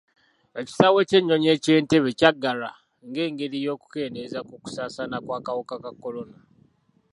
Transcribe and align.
Ekisaawe 0.59 1.01
ky'ennyonyi 1.09 1.49
eky' 1.55 1.75
Entebbe 1.79 2.09
kyaggalwa 2.19 2.71
ngengeri 3.07 3.57
y'okukendeeza 3.65 4.39
ku 4.47 4.55
kusaasaana 4.63 5.17
kw'akawuka 5.25 5.75
ka 5.83 5.91
kolona. 6.01 6.37